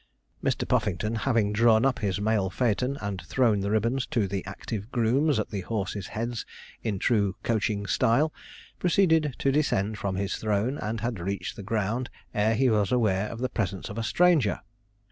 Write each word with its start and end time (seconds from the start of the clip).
Mr. 0.43 0.67
Puffington 0.67 1.13
having 1.13 1.53
drawn 1.53 1.85
up 1.85 1.99
his 1.99 2.19
mail 2.19 2.49
phaeton, 2.49 2.97
and 3.01 3.21
thrown 3.21 3.59
the 3.59 3.69
ribbons 3.69 4.07
to 4.07 4.27
the 4.27 4.43
active 4.47 4.91
grooms 4.91 5.37
at 5.37 5.51
the 5.51 5.61
horses' 5.61 6.07
heads 6.07 6.43
in 6.81 6.95
the 6.95 6.99
true 6.99 7.35
coaching 7.43 7.85
style, 7.85 8.33
proceeded 8.79 9.35
to 9.37 9.51
descend 9.51 9.99
from 9.99 10.15
his 10.15 10.37
throne, 10.37 10.79
and 10.79 11.01
had 11.01 11.19
reached 11.19 11.55
the 11.55 11.61
ground 11.61 12.09
ere 12.33 12.55
he 12.55 12.67
was 12.67 12.91
aware 12.91 13.27
of 13.29 13.37
the 13.37 13.49
presence 13.49 13.89
of 13.89 13.97
a 13.99 14.03
stranger. 14.03 14.61